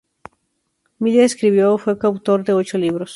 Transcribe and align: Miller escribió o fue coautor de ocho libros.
Miller 0.97 1.25
escribió 1.25 1.75
o 1.75 1.77
fue 1.77 1.99
coautor 1.99 2.43
de 2.43 2.53
ocho 2.53 2.79
libros. 2.79 3.09